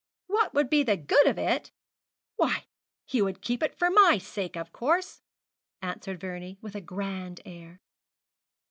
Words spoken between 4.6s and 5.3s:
course!'